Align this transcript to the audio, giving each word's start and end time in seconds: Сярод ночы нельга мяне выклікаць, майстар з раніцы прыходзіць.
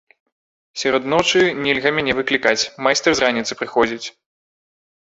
Сярод 0.83 1.03
ночы 1.13 1.43
нельга 1.67 1.89
мяне 1.99 2.17
выклікаць, 2.21 2.57
майстар 2.87 3.11
з 3.21 3.27
раніцы 3.27 3.53
прыходзіць. 3.63 4.07